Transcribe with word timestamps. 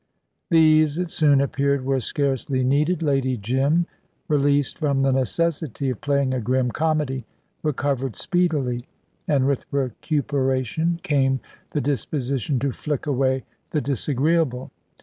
These, 0.49 0.97
it 0.97 1.11
soon 1.11 1.39
appeared, 1.41 1.85
were 1.85 1.99
scarcely 1.99 2.63
needed. 2.63 3.03
Lady 3.03 3.37
Jim, 3.37 3.85
released 4.27 4.79
from 4.79 5.01
the 5.01 5.11
necessity 5.11 5.91
of 5.91 6.01
playing 6.01 6.33
a 6.33 6.39
grim 6.41 6.71
comedy, 6.71 7.23
recovered 7.61 8.15
speedily, 8.15 8.87
and 9.27 9.45
with 9.45 9.65
recuperation 9.69 10.99
came 11.03 11.39
the 11.69 11.81
disposition 11.81 12.57
to 12.61 12.71
flick 12.71 13.05
away 13.05 13.43
the 13.69 13.79
disagreeable. 13.81 14.71